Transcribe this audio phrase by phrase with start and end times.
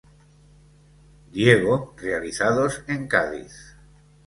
[1.31, 3.77] Diego realizados en Cádiz.